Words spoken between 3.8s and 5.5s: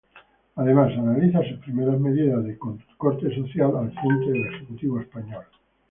frente del ejecutivo español.